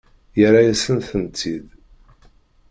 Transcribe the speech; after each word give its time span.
Yerra-yasent-ten-id. 0.39 1.67